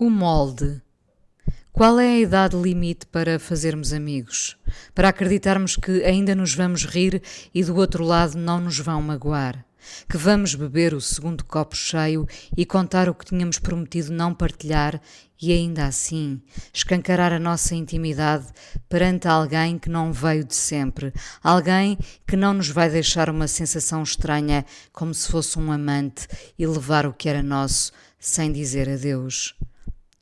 O 0.00 0.08
molde. 0.08 0.80
Qual 1.72 1.98
é 1.98 2.06
a 2.06 2.20
idade 2.20 2.56
limite 2.56 3.04
para 3.06 3.36
fazermos 3.36 3.92
amigos? 3.92 4.56
Para 4.94 5.08
acreditarmos 5.08 5.74
que 5.74 6.04
ainda 6.04 6.36
nos 6.36 6.54
vamos 6.54 6.84
rir 6.84 7.20
e 7.52 7.64
do 7.64 7.74
outro 7.74 8.04
lado 8.04 8.38
não 8.38 8.60
nos 8.60 8.78
vão 8.78 9.02
magoar? 9.02 9.64
Que 10.08 10.16
vamos 10.16 10.54
beber 10.54 10.94
o 10.94 11.00
segundo 11.00 11.44
copo 11.44 11.74
cheio 11.74 12.28
e 12.56 12.64
contar 12.64 13.08
o 13.08 13.14
que 13.14 13.24
tínhamos 13.24 13.58
prometido 13.58 14.12
não 14.12 14.32
partilhar 14.32 15.00
e 15.42 15.52
ainda 15.52 15.86
assim 15.86 16.40
escancarar 16.72 17.32
a 17.32 17.40
nossa 17.40 17.74
intimidade 17.74 18.46
perante 18.88 19.26
alguém 19.26 19.80
que 19.80 19.88
não 19.88 20.12
veio 20.12 20.44
de 20.44 20.54
sempre, 20.54 21.12
alguém 21.42 21.98
que 22.24 22.36
não 22.36 22.54
nos 22.54 22.68
vai 22.68 22.88
deixar 22.88 23.28
uma 23.28 23.48
sensação 23.48 24.04
estranha 24.04 24.64
como 24.92 25.12
se 25.12 25.28
fosse 25.28 25.58
um 25.58 25.72
amante 25.72 26.28
e 26.56 26.64
levar 26.64 27.04
o 27.04 27.12
que 27.12 27.28
era 27.28 27.42
nosso 27.42 27.90
sem 28.20 28.52
dizer 28.52 28.88
adeus. 28.88 29.56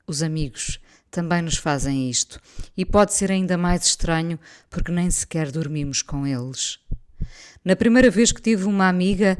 Os 0.06 0.22
amigos 0.22 0.78
também 1.10 1.42
nos 1.42 1.56
fazem 1.56 2.08
isto, 2.08 2.40
e 2.76 2.84
pode 2.84 3.12
ser 3.14 3.32
ainda 3.32 3.56
mais 3.56 3.86
estranho 3.86 4.38
porque 4.70 4.92
nem 4.92 5.10
sequer 5.10 5.50
dormimos 5.50 6.02
com 6.02 6.26
eles. 6.26 6.78
Na 7.64 7.74
primeira 7.74 8.10
vez 8.10 8.30
que 8.30 8.40
tive 8.40 8.64
uma 8.64 8.88
amiga, 8.88 9.36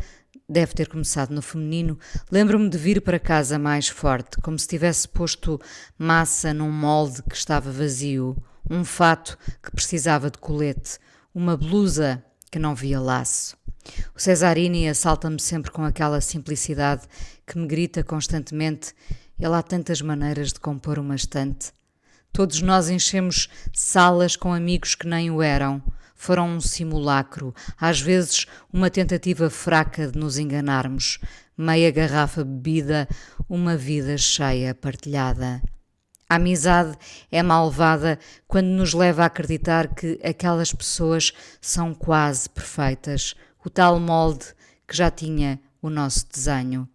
deve 0.48 0.74
ter 0.74 0.88
começado 0.88 1.30
no 1.30 1.42
feminino, 1.42 1.98
lembro-me 2.30 2.68
de 2.68 2.78
vir 2.78 3.00
para 3.00 3.18
casa 3.18 3.58
mais 3.58 3.88
forte, 3.88 4.38
como 4.38 4.58
se 4.58 4.66
tivesse 4.66 5.06
posto 5.06 5.60
massa 5.98 6.52
num 6.52 6.70
molde 6.70 7.22
que 7.22 7.36
estava 7.36 7.70
vazio, 7.70 8.36
um 8.68 8.84
fato 8.84 9.38
que 9.62 9.70
precisava 9.70 10.30
de 10.30 10.38
colete, 10.38 10.98
uma 11.34 11.56
blusa 11.56 12.24
que 12.50 12.58
não 12.58 12.74
via 12.74 13.00
laço. 13.00 13.56
O 14.14 14.20
Cesarini 14.20 14.88
assalta-me 14.88 15.40
sempre 15.40 15.70
com 15.70 15.84
aquela 15.84 16.20
simplicidade 16.20 17.06
que 17.46 17.56
me 17.56 17.66
grita 17.66 18.02
constantemente 18.02 18.92
ele 19.38 19.54
há 19.54 19.62
tantas 19.62 20.00
maneiras 20.00 20.52
de 20.52 20.60
compor 20.60 20.98
uma 20.98 21.14
estante. 21.14 21.72
Todos 22.32 22.60
nós 22.60 22.88
enchemos 22.88 23.48
salas 23.72 24.36
com 24.36 24.52
amigos 24.52 24.94
que 24.94 25.06
nem 25.06 25.30
o 25.30 25.40
eram. 25.40 25.82
Foram 26.14 26.48
um 26.48 26.60
simulacro, 26.60 27.54
às 27.78 28.00
vezes 28.00 28.46
uma 28.72 28.90
tentativa 28.90 29.50
fraca 29.50 30.08
de 30.08 30.18
nos 30.18 30.38
enganarmos. 30.38 31.18
Meia 31.56 31.90
garrafa 31.90 32.44
bebida, 32.44 33.08
uma 33.48 33.76
vida 33.76 34.16
cheia 34.18 34.74
partilhada. 34.74 35.62
A 36.28 36.34
amizade 36.34 36.96
é 37.30 37.42
malvada 37.42 38.18
quando 38.48 38.66
nos 38.66 38.92
leva 38.92 39.22
a 39.22 39.26
acreditar 39.26 39.94
que 39.94 40.18
aquelas 40.24 40.72
pessoas 40.72 41.32
são 41.60 41.94
quase 41.94 42.50
perfeitas, 42.50 43.34
o 43.64 43.70
tal 43.70 44.00
molde 44.00 44.46
que 44.86 44.96
já 44.96 45.10
tinha 45.10 45.60
o 45.80 45.88
nosso 45.88 46.26
desenho. 46.28 46.88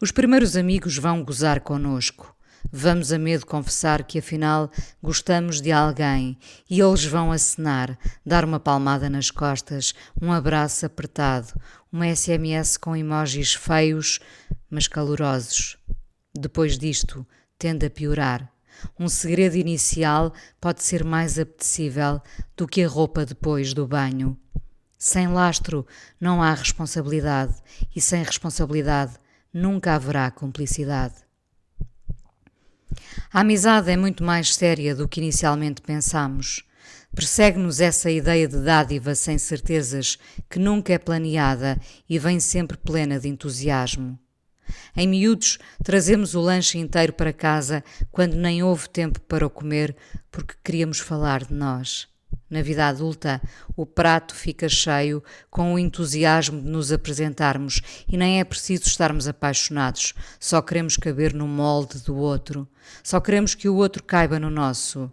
Os 0.00 0.10
primeiros 0.10 0.56
amigos 0.56 0.96
vão 0.96 1.24
gozar 1.24 1.60
conosco. 1.60 2.34
Vamos 2.70 3.12
a 3.12 3.18
medo 3.18 3.44
confessar 3.44 4.04
que 4.04 4.18
afinal 4.18 4.70
gostamos 5.02 5.60
de 5.60 5.72
alguém 5.72 6.38
e 6.70 6.80
eles 6.80 7.04
vão 7.04 7.32
acenar, 7.32 7.98
dar 8.24 8.44
uma 8.44 8.60
palmada 8.60 9.10
nas 9.10 9.30
costas, 9.30 9.92
um 10.20 10.32
abraço 10.32 10.86
apertado, 10.86 11.52
uma 11.92 12.14
SMS 12.14 12.76
com 12.76 12.96
emojis 12.96 13.54
feios, 13.54 14.20
mas 14.70 14.86
calorosos. 14.86 15.76
Depois 16.34 16.78
disto, 16.78 17.26
tende 17.58 17.86
a 17.86 17.90
piorar. 17.90 18.50
Um 18.98 19.08
segredo 19.08 19.56
inicial 19.56 20.32
pode 20.60 20.82
ser 20.82 21.04
mais 21.04 21.38
apetecível 21.38 22.20
do 22.56 22.66
que 22.66 22.82
a 22.82 22.88
roupa 22.88 23.26
depois 23.26 23.74
do 23.74 23.86
banho. 23.86 24.38
Sem 24.98 25.28
lastro 25.28 25.86
não 26.20 26.42
há 26.42 26.54
responsabilidade, 26.54 27.54
e 27.94 28.00
sem 28.00 28.22
responsabilidade 28.22 29.14
nunca 29.52 29.94
haverá 29.94 30.30
cumplicidade. 30.30 31.14
A 33.32 33.40
amizade 33.40 33.90
é 33.90 33.96
muito 33.96 34.22
mais 34.22 34.54
séria 34.54 34.94
do 34.94 35.08
que 35.08 35.20
inicialmente 35.20 35.80
pensamos. 35.80 36.64
Persegue-nos 37.14 37.80
essa 37.80 38.10
ideia 38.10 38.48
de 38.48 38.58
dádiva 38.58 39.14
sem 39.14 39.36
certezas 39.36 40.18
que 40.48 40.58
nunca 40.58 40.92
é 40.92 40.98
planeada 40.98 41.78
e 42.08 42.18
vem 42.18 42.40
sempre 42.40 42.76
plena 42.76 43.20
de 43.20 43.28
entusiasmo. 43.28 44.18
Em 44.96 45.06
miúdos, 45.06 45.58
trazemos 45.82 46.34
o 46.34 46.40
lanche 46.40 46.78
inteiro 46.78 47.12
para 47.12 47.32
casa 47.32 47.84
quando 48.10 48.34
nem 48.34 48.62
houve 48.62 48.88
tempo 48.88 49.20
para 49.20 49.46
o 49.46 49.50
comer 49.50 49.94
porque 50.30 50.54
queríamos 50.64 50.98
falar 50.98 51.44
de 51.44 51.52
nós. 51.52 52.11
Na 52.52 52.60
vida 52.60 52.86
adulta, 52.86 53.40
o 53.74 53.86
prato 53.86 54.34
fica 54.34 54.68
cheio 54.68 55.24
com 55.50 55.72
o 55.72 55.78
entusiasmo 55.78 56.60
de 56.60 56.68
nos 56.68 56.92
apresentarmos 56.92 57.80
e 58.06 58.16
nem 58.16 58.40
é 58.40 58.44
preciso 58.44 58.84
estarmos 58.86 59.26
apaixonados, 59.26 60.12
só 60.38 60.60
queremos 60.60 60.98
caber 60.98 61.32
no 61.32 61.48
molde 61.48 61.98
do 62.00 62.14
outro, 62.14 62.68
só 63.02 63.20
queremos 63.20 63.54
que 63.54 63.70
o 63.70 63.76
outro 63.76 64.02
caiba 64.02 64.38
no 64.38 64.50
nosso. 64.50 65.10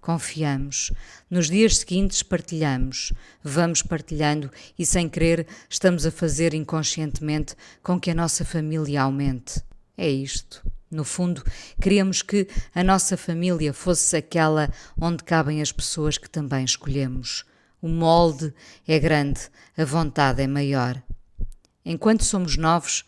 Confiamos. 0.00 0.92
Nos 1.30 1.48
dias 1.48 1.78
seguintes 1.78 2.22
partilhamos, 2.22 3.12
vamos 3.42 3.80
partilhando 3.80 4.50
e 4.78 4.84
sem 4.84 5.08
querer 5.08 5.46
estamos 5.70 6.04
a 6.04 6.10
fazer 6.10 6.54
inconscientemente 6.54 7.54
com 7.82 7.98
que 7.98 8.10
a 8.10 8.14
nossa 8.14 8.44
família 8.44 9.00
aumente. 9.00 9.62
É 9.96 10.08
isto. 10.08 10.60
No 10.94 11.02
fundo, 11.02 11.42
queríamos 11.82 12.22
que 12.22 12.46
a 12.72 12.84
nossa 12.84 13.16
família 13.16 13.72
fosse 13.74 14.16
aquela 14.16 14.72
onde 14.96 15.24
cabem 15.24 15.60
as 15.60 15.72
pessoas 15.72 16.16
que 16.16 16.30
também 16.30 16.64
escolhemos. 16.64 17.44
O 17.82 17.88
molde 17.88 18.54
é 18.86 18.96
grande, 19.00 19.40
a 19.76 19.84
vontade 19.84 20.40
é 20.40 20.46
maior. 20.46 21.02
Enquanto 21.84 22.22
somos 22.22 22.56
novos, 22.56 23.04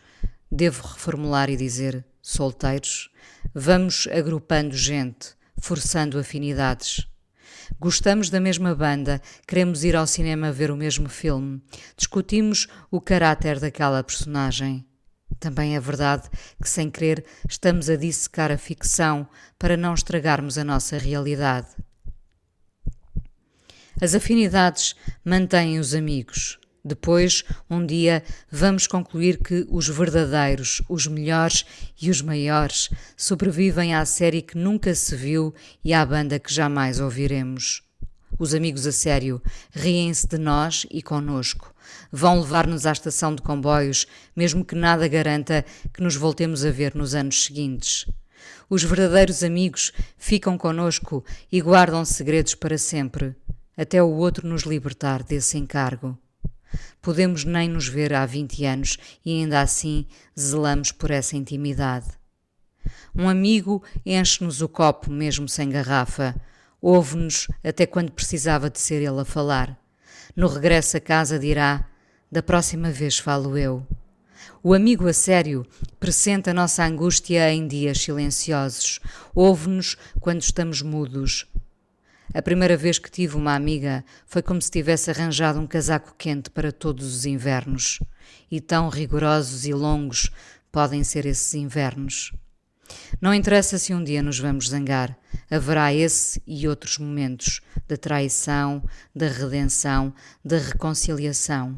devo 0.51 0.83
reformular 0.83 1.49
e 1.49 1.57
dizer 1.57 2.05
solteiros, 2.21 3.09
vamos 3.55 4.09
agrupando 4.09 4.77
gente, 4.77 5.37
forçando 5.57 6.19
afinidades. 6.19 7.07
Gostamos 7.79 8.31
da 8.31 8.41
mesma 8.41 8.75
banda, 8.75 9.23
queremos 9.47 9.85
ir 9.85 9.95
ao 9.95 10.09
cinema 10.09 10.51
ver 10.51 10.73
o 10.73 10.77
mesmo 10.77 11.09
filme, 11.09 11.63
discutimos 11.97 12.67
o 12.91 13.01
caráter 13.01 13.61
daquela 13.61 14.03
personagem. 14.03 14.85
Também 15.39 15.77
é 15.77 15.81
verdade 15.81 16.29
que, 16.63 16.69
sem 16.69 16.91
querer, 16.91 17.25
estamos 17.49 17.91
a 17.91 17.97
dissecar 17.97 18.51
a 18.51 18.59
ficção 18.59 19.29
para 19.59 19.77
não 19.77 19.95
estragarmos 19.95 20.59
a 20.59 20.65
nossa 20.65 20.99
realidade. 20.99 21.69
As 24.01 24.15
afinidades 24.15 24.95
mantêm 25.25 25.79
os 25.79 25.95
amigos. 25.95 26.59
Depois, 26.85 27.43
um 27.69 27.85
dia, 27.85 28.23
vamos 28.51 28.87
concluir 28.87 29.39
que 29.39 29.67
os 29.69 29.89
verdadeiros, 29.89 30.83
os 30.89 31.07
melhores 31.07 31.65
e 32.01 32.11
os 32.11 32.23
maiores 32.23 32.91
sobrevivem 33.17 33.95
à 33.95 34.05
série 34.05 34.43
que 34.43 34.57
nunca 34.57 34.95
se 34.95 35.17
viu 35.17 35.53
e 35.83 35.93
à 35.93 36.07
banda 36.07 36.39
que 36.39 36.53
jamais 36.53 37.01
ouviremos. 37.01 37.86
Os 38.39 38.53
amigos 38.53 38.87
a 38.87 38.93
sério 38.93 39.41
riem-se 39.73 40.27
de 40.27 40.37
nós 40.37 40.87
e 40.91 41.01
conosco. 41.01 41.75
Vão 42.13 42.41
levar-nos 42.41 42.85
à 42.85 42.93
estação 42.93 43.35
de 43.35 43.41
comboios, 43.41 44.07
mesmo 44.35 44.65
que 44.65 44.75
nada 44.75 45.09
garanta 45.09 45.65
que 45.93 46.03
nos 46.03 46.17
voltemos 46.17 46.65
a 46.65 46.71
ver 46.71 46.95
nos 46.95 47.15
anos 47.15 47.45
seguintes. 47.45 48.05
Os 48.69 48.83
verdadeiros 48.83 49.43
amigos 49.43 49.93
ficam 50.19 50.59
conosco 50.59 51.25
e 51.51 51.61
guardam 51.63 52.05
segredos 52.05 52.55
para 52.55 52.77
sempre, 52.77 53.35
até 53.77 54.03
o 54.03 54.11
outro 54.11 54.47
nos 54.47 54.63
libertar 54.63 55.23
desse 55.23 55.57
encargo. 55.57 56.19
Podemos 57.01 57.45
nem 57.45 57.69
nos 57.69 57.89
ver 57.89 58.13
há 58.13 58.27
20 58.27 58.65
anos 58.67 58.99
e 59.25 59.31
ainda 59.41 59.63
assim 59.63 60.05
zelamos 60.39 60.93
por 60.93 61.11
essa 61.11 61.37
intimidade. 61.37 62.09
Um 63.15 63.29
amigo 63.29 63.83
enche-nos 64.05 64.61
o 64.61 64.69
copo 64.69 65.11
mesmo 65.11 65.49
sem 65.49 65.71
garrafa 65.71 66.35
ouve-nos 66.81 67.49
até 67.65 67.87
quando 67.87 68.13
precisava 68.13 68.71
de 68.71 68.79
ser 68.79 69.03
ele 69.03 69.21
a 69.21 69.25
falar. 69.25 69.79
No 70.35 70.49
regresso 70.49 70.97
a 70.97 71.01
casa 71.01 71.39
dirá: 71.39 71.89
Da 72.31 72.43
próxima 72.43 72.91
vez 72.91 73.19
falo 73.19 73.57
eu. 73.57 73.87
O 74.63 74.75
amigo 74.75 75.09
a 75.09 75.13
sério 75.13 75.67
pressente 75.99 76.51
a 76.51 76.55
nossa 76.55 76.85
angústia 76.85 77.53
em 77.53 77.67
dias 77.67 77.99
silenciosos, 77.99 79.01
ouve-nos 79.35 79.97
quando 80.21 80.43
estamos 80.43 80.83
mudos. 80.83 81.47
A 82.35 82.43
primeira 82.43 82.77
vez 82.77 82.99
que 82.99 83.11
tive 83.11 83.37
uma 83.37 83.55
amiga 83.55 84.05
foi 84.27 84.43
como 84.43 84.61
se 84.61 84.71
tivesse 84.71 85.11
arranjado 85.11 85.59
um 85.59 85.67
casaco 85.67 86.15
quente 86.19 86.51
para 86.51 86.73
todos 86.73 87.07
os 87.07 87.25
invernos. 87.25 88.01
E 88.51 88.61
tão 88.61 88.89
rigorosos 88.89 89.67
e 89.67 89.73
longos 89.73 90.31
podem 90.71 91.03
ser 91.03 91.25
esses 91.25 91.55
invernos. 91.55 92.33
Não 93.21 93.35
interessa 93.35 93.79
se 93.79 93.95
um 93.95 94.03
dia 94.03 94.23
nos 94.23 94.39
vamos 94.39 94.69
zangar, 94.69 95.17
haverá 95.51 95.93
esse 95.93 96.43
e 96.47 96.69
outros 96.69 96.99
momentos 96.99 97.61
da 97.89 97.97
traição, 97.97 98.83
da 99.15 99.29
redenção, 99.29 100.13
da 100.45 100.59
reconciliação. 100.59 101.77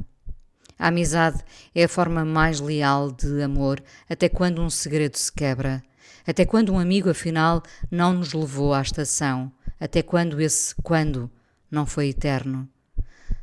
A 0.78 0.88
amizade 0.88 1.42
é 1.74 1.84
a 1.84 1.88
forma 1.88 2.24
mais 2.24 2.60
leal 2.60 3.10
de 3.10 3.42
amor 3.42 3.82
até 4.08 4.28
quando 4.28 4.62
um 4.62 4.70
segredo 4.70 5.16
se 5.16 5.32
quebra, 5.32 5.82
até 6.26 6.44
quando 6.44 6.72
um 6.72 6.78
amigo 6.78 7.10
afinal 7.10 7.62
não 7.90 8.12
nos 8.12 8.32
levou 8.32 8.74
à 8.74 8.82
estação, 8.82 9.50
até 9.80 10.02
quando 10.02 10.40
esse 10.40 10.74
quando 10.82 11.30
não 11.70 11.84
foi 11.86 12.08
eterno. 12.08 12.68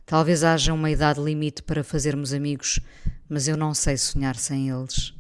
Talvez 0.06 0.44
haja 0.44 0.72
uma 0.72 0.92
idade 0.92 1.20
limite 1.20 1.64
para 1.64 1.84
fazermos 1.84 2.32
amigos, 2.32 2.80
mas 3.28 3.48
eu 3.48 3.58
não 3.58 3.74
sei 3.74 3.98
sonhar 3.98 4.36
sem 4.36 4.70
eles. 4.70 5.15